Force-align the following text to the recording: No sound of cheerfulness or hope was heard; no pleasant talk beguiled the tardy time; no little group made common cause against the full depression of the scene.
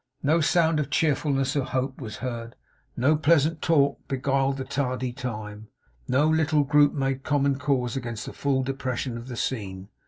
No 0.23 0.41
sound 0.41 0.79
of 0.79 0.89
cheerfulness 0.89 1.55
or 1.55 1.63
hope 1.63 2.01
was 2.01 2.15
heard; 2.25 2.55
no 2.97 3.15
pleasant 3.15 3.61
talk 3.61 3.99
beguiled 4.07 4.57
the 4.57 4.63
tardy 4.63 5.13
time; 5.13 5.67
no 6.07 6.27
little 6.27 6.63
group 6.63 6.93
made 6.93 7.21
common 7.21 7.59
cause 7.59 7.95
against 7.95 8.25
the 8.25 8.33
full 8.33 8.63
depression 8.63 9.15
of 9.15 9.27
the 9.27 9.37
scene. 9.37 9.89